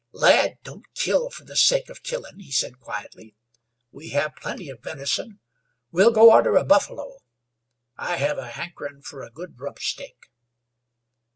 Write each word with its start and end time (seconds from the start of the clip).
"Lad, 0.13 0.57
don't 0.63 0.87
kill 0.95 1.29
fer 1.29 1.43
the 1.43 1.55
sake 1.55 1.87
of 1.87 2.01
killin," 2.01 2.39
he 2.39 2.51
said, 2.51 2.79
quietly. 2.79 3.35
"We 3.91 4.09
have 4.09 4.35
plenty 4.35 4.67
of 4.71 4.81
venison. 4.81 5.39
We'll 5.91 6.09
go 6.09 6.31
arter 6.31 6.55
a 6.55 6.63
buffalo. 6.63 7.17
I 7.97 8.17
hev 8.17 8.39
a 8.39 8.47
hankerin' 8.47 9.03
fer 9.03 9.21
a 9.21 9.29
good 9.29 9.59
rump 9.59 9.77
steak." 9.77 10.17